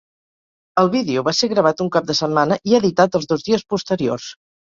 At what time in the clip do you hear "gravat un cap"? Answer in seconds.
1.51-2.09